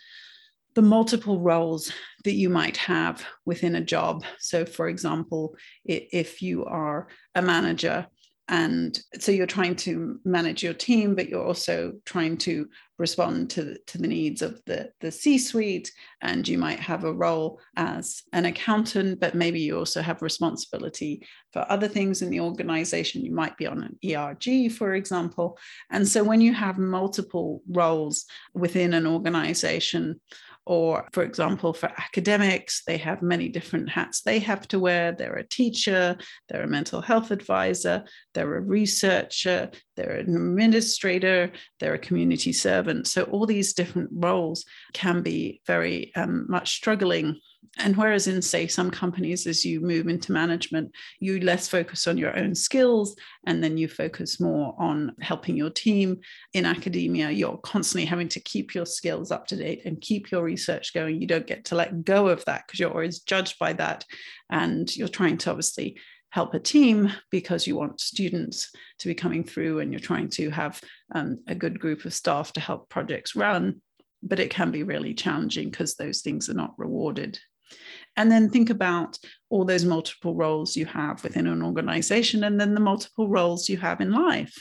[0.75, 1.93] the multiple roles
[2.25, 4.25] that you might have within a job.
[4.39, 8.07] So, for example, if you are a manager,
[8.49, 12.69] and so you're trying to manage your team but you're also trying to
[13.03, 17.61] respond to to the needs of the, the c-suite and you might have a role
[17.77, 21.13] as an accountant but maybe you also have responsibility
[21.53, 23.25] for other things in the organization.
[23.25, 25.59] You might be on an erg for example.
[25.91, 30.21] And so when you have multiple roles within an organization
[30.65, 35.13] or, for example, for academics, they have many different hats they have to wear.
[35.13, 36.17] They're a teacher,
[36.49, 43.09] they're a mental health advisor, they're a researcher, they're an administrator, they're a community servant.
[43.09, 47.41] So, all these different roles can be very um, much struggling
[47.79, 52.19] and whereas in, say, some companies, as you move into management, you less focus on
[52.19, 56.21] your own skills and then you focus more on helping your team.
[56.53, 60.43] In academia, you're constantly having to keep your skills up to date and keep your
[60.43, 61.21] research going.
[61.21, 64.05] You don't get to let go of that because you're always judged by that.
[64.51, 65.99] And you're trying to obviously
[66.29, 70.51] help a team because you want students to be coming through and you're trying to
[70.51, 70.81] have
[71.15, 73.81] um, a good group of staff to help projects run
[74.23, 77.39] but it can be really challenging because those things are not rewarded
[78.17, 82.75] and then think about all those multiple roles you have within an organization and then
[82.75, 84.55] the multiple roles you have in life.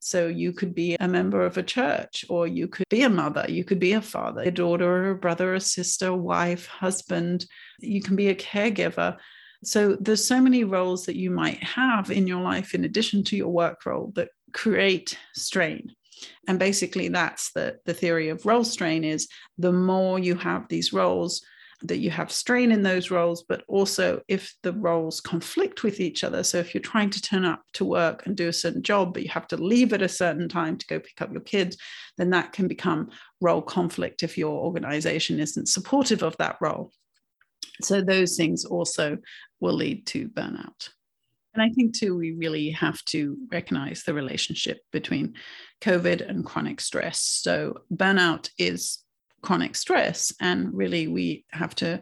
[0.00, 3.46] So you could be a member of a church, or you could be a mother,
[3.48, 7.46] you could be a father, a daughter, or a brother, a sister, wife, husband,
[7.80, 9.16] you can be a caregiver.
[9.64, 13.36] So there's so many roles that you might have in your life in addition to
[13.36, 15.94] your work role that create strain
[16.48, 20.92] and basically that's the the theory of role strain is the more you have these
[20.92, 21.42] roles
[21.82, 26.24] that you have strain in those roles, but also if the roles conflict with each
[26.24, 26.42] other.
[26.42, 29.22] So if you're trying to turn up to work and do a certain job, but
[29.22, 31.76] you have to leave at a certain time to go pick up your kids,
[32.16, 33.10] then that can become
[33.40, 36.90] role conflict if your organization isn't supportive of that role.
[37.80, 39.18] So those things also
[39.60, 40.88] will lead to burnout.
[41.54, 45.34] And I think too, we really have to recognize the relationship between
[45.80, 47.20] COVID and chronic stress.
[47.20, 48.98] So burnout is
[49.42, 50.32] chronic stress.
[50.40, 52.00] And really, we have to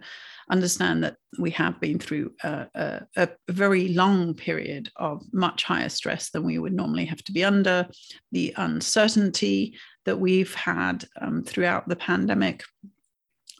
[0.50, 5.88] understand that we have been through a, a, a, very long period of much higher
[5.88, 7.88] stress than we would normally have to be under.
[8.32, 12.62] The uncertainty that we've had um, throughout the pandemic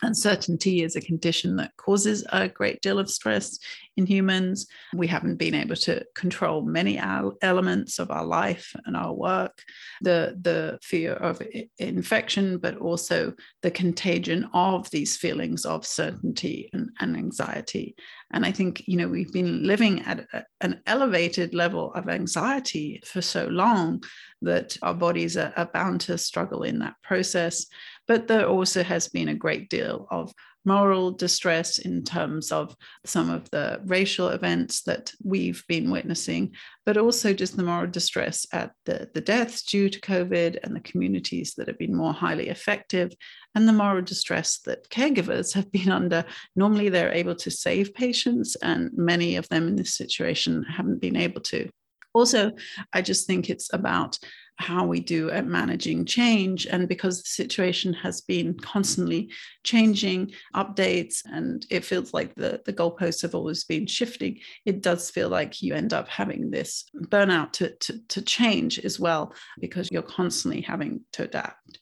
[0.02, 3.58] Uncertainty is a condition that causes a great deal of stress
[3.96, 4.66] in humans.
[4.92, 6.98] We haven't been able to control many
[7.40, 9.62] elements of our life and our work,
[10.02, 11.40] the, the fear of
[11.78, 13.32] infection, but also
[13.62, 17.96] the contagion of these feelings of certainty and, and anxiety.
[18.32, 23.00] And I think, you know, we've been living at a, an elevated level of anxiety
[23.06, 24.02] for so long
[24.42, 27.66] that our bodies are, are bound to struggle in that process.
[28.08, 30.32] But there also has been a great deal of
[30.66, 36.54] moral distress in terms of some of the racial events that we've been witnessing,
[36.84, 40.80] but also just the moral distress at the, the deaths due to COVID and the
[40.80, 43.12] communities that have been more highly effective,
[43.54, 46.24] and the moral distress that caregivers have been under.
[46.56, 51.16] Normally, they're able to save patients, and many of them in this situation haven't been
[51.16, 51.70] able to.
[52.16, 52.52] Also,
[52.94, 54.18] I just think it's about
[54.58, 56.66] how we do at managing change.
[56.66, 59.30] And because the situation has been constantly
[59.64, 65.10] changing, updates, and it feels like the, the goalposts have always been shifting, it does
[65.10, 69.90] feel like you end up having this burnout to, to, to change as well, because
[69.90, 71.80] you're constantly having to adapt.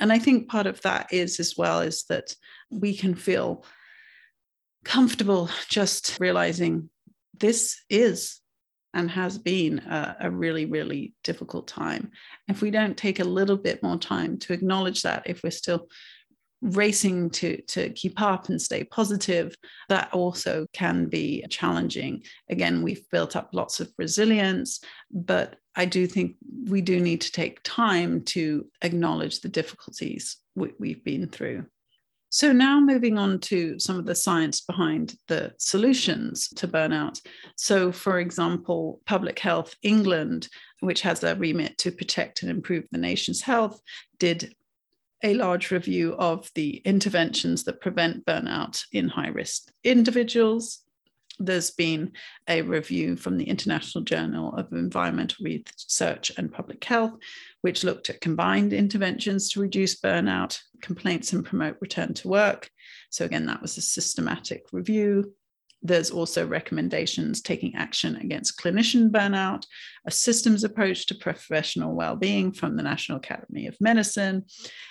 [0.00, 2.34] And I think part of that is as well is that
[2.68, 3.64] we can feel
[4.84, 6.90] comfortable just realizing
[7.38, 8.40] this is
[8.94, 12.10] and has been a, a, really, really difficult time.
[12.48, 15.88] If we don't take a little bit more time to acknowledge that, if we're still
[16.60, 19.54] racing to, to keep up and stay positive,
[19.88, 22.22] that also can be challenging.
[22.50, 24.80] Again, we've built up lots of resilience,
[25.10, 30.72] but I do think we do need to take time to acknowledge the difficulties we,
[30.80, 31.66] we've been through.
[32.30, 37.20] So, now moving on to some of the science behind the solutions to burnout.
[37.56, 40.48] So, for example, Public Health England,
[40.80, 43.80] which has a remit to protect and improve the nation's health,
[44.18, 44.54] did
[45.24, 50.82] a large review of the interventions that prevent burnout in high risk individuals
[51.38, 52.12] there's been
[52.48, 57.14] a review from the International Journal of Environmental Research and Public Health,
[57.62, 62.70] which looked at combined interventions to reduce burnout, complaints, and promote return to work.
[63.10, 65.34] So, again, that was a systematic review.
[65.80, 69.64] There's also recommendations taking action against clinician burnout,
[70.06, 74.44] a systems approach to professional well-being from the National Academy of Medicine,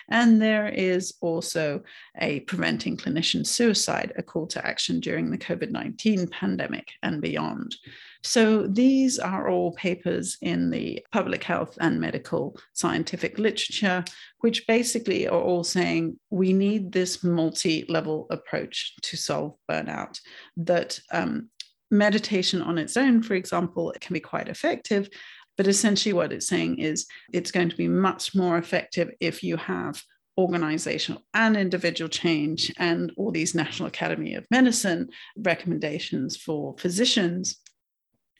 [0.09, 1.81] and there is also
[2.19, 7.75] a preventing clinician suicide, a call to action during the COVID-19 pandemic and beyond.
[8.23, 14.03] So these are all papers in the public health and medical scientific literature,
[14.39, 20.19] which basically are all saying we need this multi level approach to solve burnout.
[20.57, 21.49] That um,
[21.91, 25.09] meditation on its own, for example, it can be quite effective.
[25.55, 29.57] But essentially, what it's saying is it's going to be much more effective if you
[29.57, 30.01] have
[30.37, 37.57] organizational and individual change and all these National Academy of Medicine recommendations for physicians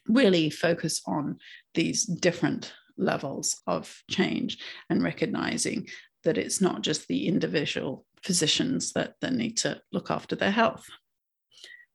[0.08, 1.38] really focus on
[1.74, 4.58] these different levels of change
[4.90, 5.86] and recognizing
[6.24, 10.84] that it's not just the individual physicians that, need to look after their health.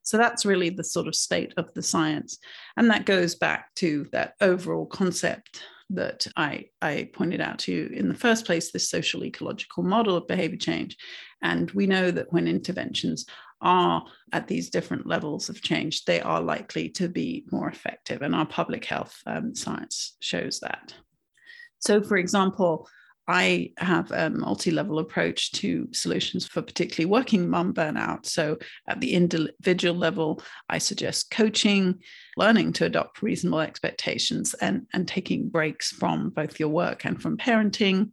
[0.04, 2.38] So that's really the sort of state of the science.
[2.78, 7.88] And that goes back to that overall concept that I, I pointed out to you
[7.94, 10.98] in the first place this social ecological model of behavior change.
[11.42, 13.26] And we know that when interventions
[13.64, 18.22] are at these different levels of change, they are likely to be more effective.
[18.22, 20.94] And our public health um, science shows that.
[21.80, 22.88] So, for example,
[23.28, 28.26] I have a multi level approach to solutions for particularly working mum burnout.
[28.26, 28.58] So,
[28.88, 32.00] at the individual level, I suggest coaching,
[32.36, 37.38] learning to adopt reasonable expectations, and, and taking breaks from both your work and from
[37.38, 38.12] parenting.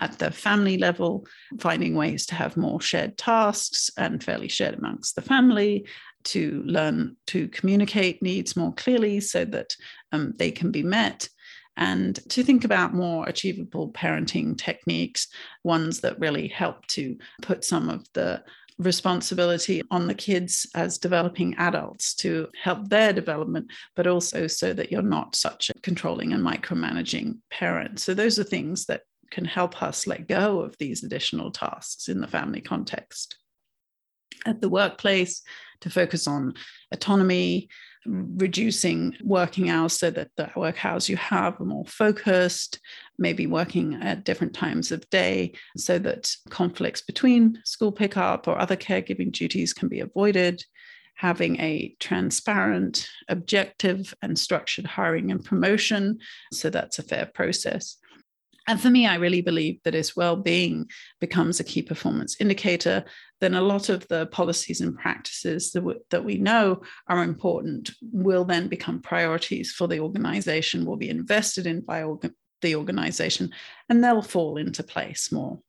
[0.00, 1.26] At the family level,
[1.58, 5.86] finding ways to have more shared tasks and fairly shared amongst the family,
[6.24, 9.76] to learn to communicate needs more clearly so that
[10.12, 11.28] um, they can be met
[11.76, 15.28] and to think about more achievable parenting techniques,
[15.62, 18.42] ones that really help to put some of the
[18.78, 24.90] responsibility on the kids as developing adults to help their development, but also so that
[24.90, 28.00] you're not such a controlling and micromanaging parent.
[28.00, 32.20] So, those are things that can help us let go of these additional tasks in
[32.20, 33.36] the family context.
[34.44, 35.42] At the workplace,
[35.80, 36.54] to focus on
[36.92, 37.68] autonomy,
[38.06, 42.78] reducing working hours so that the work hours you have are more focused,
[43.18, 48.76] maybe working at different times of day so that conflicts between school pickup or other
[48.76, 50.62] caregiving duties can be avoided.
[51.16, 56.18] Having a transparent, objective, and structured hiring and promotion.
[56.52, 57.96] So that's a fair process.
[58.66, 60.88] And for me, I really believe that as well being
[61.20, 63.04] becomes a key performance indicator,
[63.40, 68.44] then a lot of the policies and practices that, that we know are important will
[68.44, 72.04] then become priorities for the organization, will be invested in by
[72.62, 73.52] the organization,
[73.88, 75.60] and they'll fall into place more.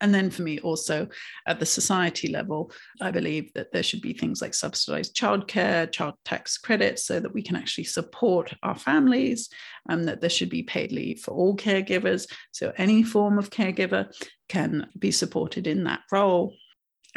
[0.00, 1.08] And then for me, also
[1.46, 6.14] at the society level, I believe that there should be things like subsidized childcare, child
[6.24, 9.48] tax credits, so that we can actually support our families,
[9.88, 12.26] and that there should be paid leave for all caregivers.
[12.52, 14.12] So any form of caregiver
[14.48, 16.54] can be supported in that role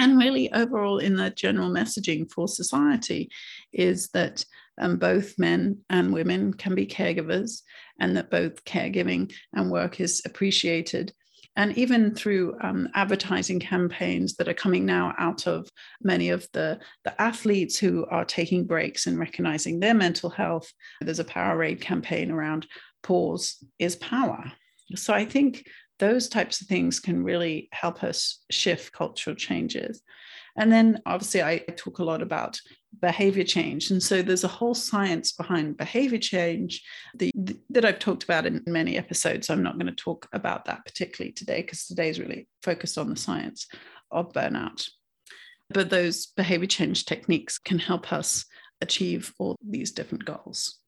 [0.01, 3.29] and really overall in the general messaging for society
[3.71, 4.43] is that
[4.79, 7.61] um, both men and women can be caregivers
[7.99, 11.13] and that both caregiving and work is appreciated
[11.55, 15.69] and even through um, advertising campaigns that are coming now out of
[16.01, 20.71] many of the, the athletes who are taking breaks and recognizing their mental health.
[21.01, 22.67] There's a Powerade campaign around
[23.03, 24.51] pause is power.
[24.95, 25.65] So I think
[25.99, 30.01] those types of things can really help us shift cultural changes.
[30.57, 32.59] And then obviously, I talk a lot about
[32.99, 33.91] behavior change.
[33.91, 36.83] And so there's a whole science behind behavior change
[37.15, 37.31] the,
[37.69, 39.49] that I've talked about in many episodes.
[39.49, 43.09] I'm not going to talk about that particularly today because today is really focused on
[43.09, 43.67] the science
[44.11, 44.87] of burnout.
[45.69, 48.45] But those behavior change techniques can help us
[48.81, 50.79] achieve all these different goals.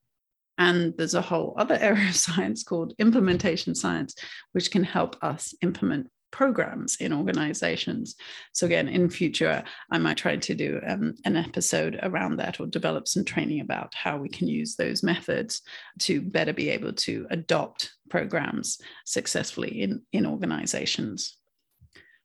[0.58, 4.16] And there's a whole other area of science called implementation science,
[4.52, 8.16] which can help us implement programs in organizations.
[8.52, 12.66] So, again, in future, I might try to do um, an episode around that or
[12.66, 15.62] develop some training about how we can use those methods
[16.00, 21.38] to better be able to adopt programs successfully in, in organizations.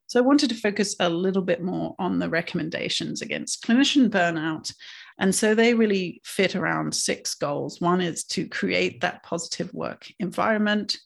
[0.07, 4.73] So, I wanted to focus a little bit more on the recommendations against clinician burnout.
[5.21, 7.81] And so they really fit around six goals.
[7.81, 10.97] One is to create that positive work environment,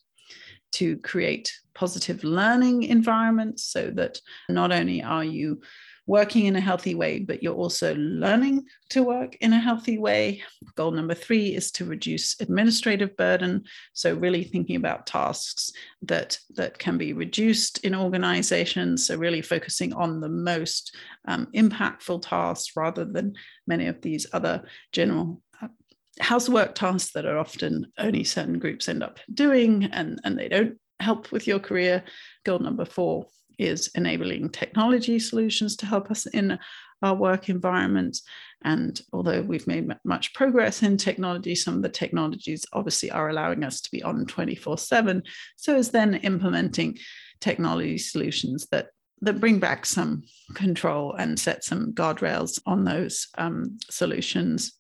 [0.73, 5.61] to create positive learning environments so that not only are you
[6.07, 10.43] working in a healthy way, but you're also learning to work in a healthy way.
[10.75, 13.65] Goal number three is to reduce administrative burden.
[13.93, 15.71] So, really thinking about tasks
[16.03, 19.07] that, that can be reduced in organizations.
[19.07, 20.97] So, really focusing on the most
[21.29, 23.35] um, impactful tasks rather than
[23.67, 25.41] many of these other general
[26.21, 30.79] housework tasks that are often only certain groups end up doing and, and they don't
[31.01, 32.05] help with your career.
[32.45, 33.27] Goal number four
[33.59, 36.59] is enabling technology solutions to help us in
[37.03, 38.19] our work environment.
[38.65, 43.65] And although we've made much progress in technology, some of the technologies obviously are allowing
[43.65, 45.23] us to be on 24 7.
[45.57, 46.99] So is then implementing
[47.41, 48.89] technology solutions that
[49.25, 54.73] that bring back some control and set some guardrails on those um, solutions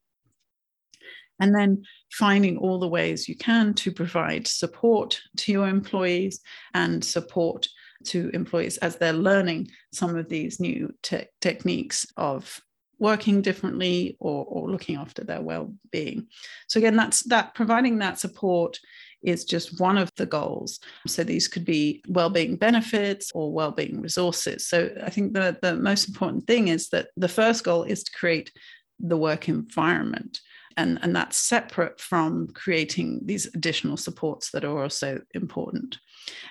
[1.43, 1.83] and then
[2.13, 6.41] finding all the ways you can to provide support to your employees
[6.73, 7.67] and support
[8.05, 12.61] to employees as they're learning some of these new te- techniques of
[13.01, 16.29] working differently or, or looking after their well-being
[16.69, 18.79] so again that's that providing that support
[19.23, 20.81] is just one of the goals.
[21.07, 24.67] So these could be well-being benefits or well-being resources.
[24.67, 28.11] So I think the, the most important thing is that the first goal is to
[28.11, 28.51] create
[28.99, 30.41] the work environment
[30.77, 35.99] and, and that's separate from creating these additional supports that are also important.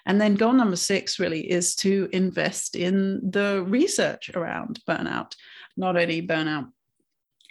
[0.06, 5.34] And then goal number six really is to invest in the research around burnout,
[5.78, 6.70] not only burnout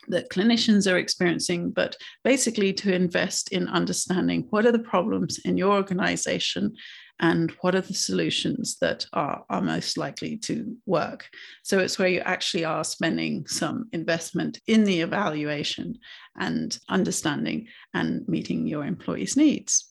[0.08, 5.56] that clinicians are experiencing, but basically to invest in understanding what are the problems in
[5.56, 6.74] your organization
[7.20, 11.28] and what are the solutions that are, are most likely to work.
[11.62, 15.98] So it's where you actually are spending some investment in the evaluation
[16.38, 19.86] and understanding and meeting your employees' needs.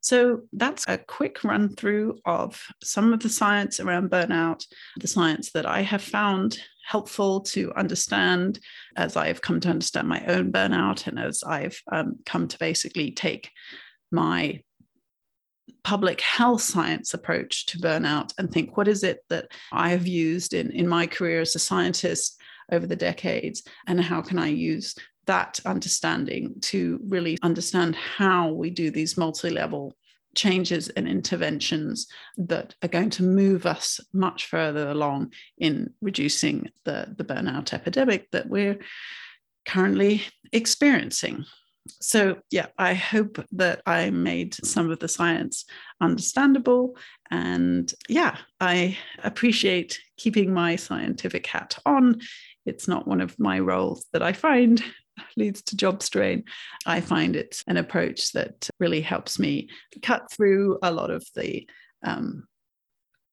[0.00, 4.66] So that's a quick run through of some of the science around burnout,
[4.98, 8.58] the science that I have found helpful to understand
[8.96, 13.12] as I've come to understand my own burnout and as I've um, come to basically
[13.12, 13.50] take
[14.12, 14.60] my
[15.82, 20.54] public health science approach to burnout and think what is it that I have used
[20.54, 22.40] in, in my career as a scientist
[22.72, 24.94] over the decades and how can I use
[25.26, 29.94] that understanding to really understand how we do these multi-level
[30.34, 37.14] changes and interventions that are going to move us much further along in reducing the,
[37.16, 38.78] the burnout epidemic that we're
[39.66, 41.44] currently experiencing
[41.86, 45.64] so yeah i hope that i made some of the science
[46.00, 46.96] understandable.
[47.30, 52.20] And yeah i appreciate keeping my scientific hat on.
[52.66, 54.82] It's not one of my roles that i find
[55.36, 56.44] leads to job strain.
[56.86, 59.68] I find it's an approach that really helps me
[60.02, 61.68] cut through a lot of the
[62.04, 62.46] um,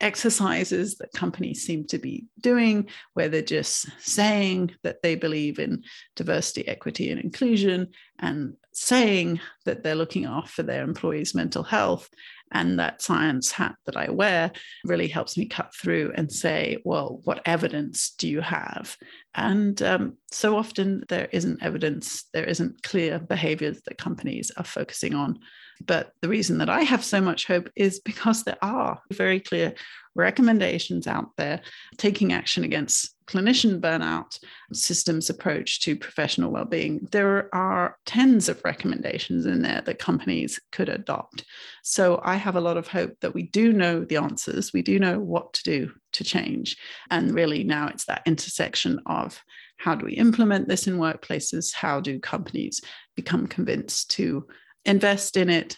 [0.01, 5.83] exercises that companies seem to be doing, where they're just saying that they believe in
[6.15, 7.87] diversity, equity, and inclusion,
[8.19, 12.09] and saying that they're looking after their employees' mental health,
[12.51, 14.51] And that science hat that I wear
[14.83, 18.97] really helps me cut through and say, well, what evidence do you have?
[19.35, 25.15] And um, so often there isn't evidence, there isn't clear behaviors that companies are focusing
[25.15, 25.39] on.
[25.85, 29.73] But the reason that I have so much hope is because there are very clear
[30.15, 31.61] recommendations out there
[31.97, 34.37] taking action against clinician burnout
[34.73, 37.07] systems approach to professional well-being.
[37.11, 41.45] There are tens of recommendations in there that companies could adopt.
[41.83, 44.73] So i have a lot of hope that we do know the answers.
[44.73, 46.75] We do know what to do to change.
[47.09, 49.41] And really now it's that intersection of
[49.77, 51.73] how do we implement this in workplaces?
[51.73, 52.81] How do companies
[53.15, 54.45] become convinced to
[54.85, 55.77] invest in it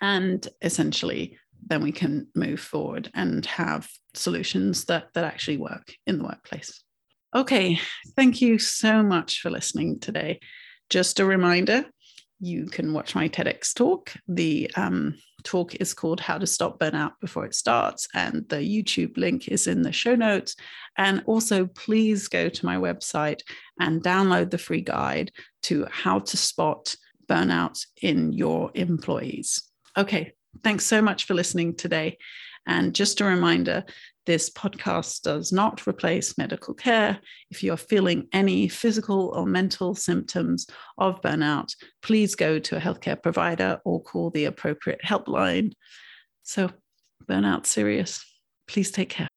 [0.00, 6.18] and essentially then we can move forward and have solutions that that actually work in
[6.18, 6.82] the workplace.
[7.34, 7.80] Okay,
[8.16, 10.40] thank you so much for listening today.
[10.90, 11.86] Just a reminder,
[12.40, 14.12] you can watch my TEDx talk.
[14.28, 19.16] The um, talk is called How to Stop Burnout Before It Starts, and the YouTube
[19.16, 20.56] link is in the show notes.
[20.98, 23.40] And also, please go to my website
[23.80, 25.30] and download the free guide
[25.62, 26.94] to how to spot
[27.32, 29.62] burnout in your employees.
[29.96, 32.18] Okay, Thanks so much for listening today.
[32.66, 33.84] And just a reminder
[34.24, 37.18] this podcast does not replace medical care.
[37.50, 40.66] If you're feeling any physical or mental symptoms
[40.96, 45.72] of burnout, please go to a healthcare provider or call the appropriate helpline.
[46.44, 46.70] So,
[47.26, 48.24] burnout serious.
[48.68, 49.31] Please take care.